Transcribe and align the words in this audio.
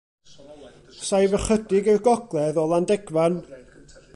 Saif 1.09 1.35
ychydig 1.39 1.91
i'r 1.93 2.01
gogledd 2.09 2.61
o 2.63 2.67
Landegfan. 2.73 3.41